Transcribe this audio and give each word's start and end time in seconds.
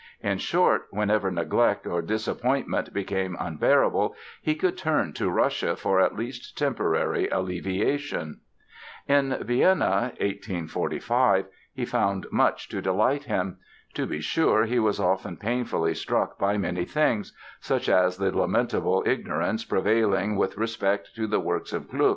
In 0.23 0.39
short, 0.39 0.87
whenever 0.89 1.29
neglect 1.29 1.85
or 1.85 2.01
disappointment 2.01 2.91
became 2.91 3.37
unbearable 3.39 4.15
he 4.41 4.55
could 4.55 4.75
turn 4.75 5.13
to 5.13 5.29
Russia 5.29 5.75
for 5.75 5.99
at 6.01 6.15
least 6.15 6.57
temporary 6.57 7.27
alleviation. 7.27 8.39
In 9.07 9.37
Vienna 9.43 10.13
(1845) 10.19 11.45
he 11.75 11.85
found 11.85 12.25
much 12.31 12.67
to 12.69 12.81
delight 12.81 13.25
him. 13.25 13.59
To 13.93 14.07
be 14.07 14.21
sure 14.21 14.65
he 14.65 14.79
was 14.79 14.99
often 14.99 15.37
painfully 15.37 15.93
struck 15.93 16.39
by 16.39 16.57
many 16.57 16.85
things, 16.85 17.37
such 17.59 17.87
as 17.87 18.17
the 18.17 18.31
lamentable 18.35 19.03
"ignorance 19.05 19.63
prevailing 19.63 20.35
with 20.35 20.57
respect 20.57 21.11
to 21.15 21.27
the 21.27 21.39
works 21.39 21.73
of 21.73 21.87
Gluck". 21.87 22.09